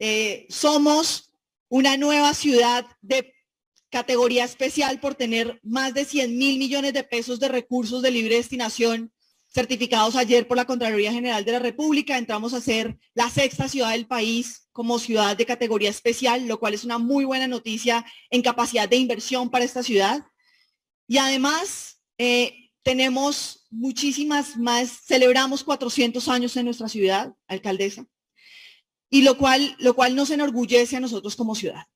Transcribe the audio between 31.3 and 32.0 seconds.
como ciudad.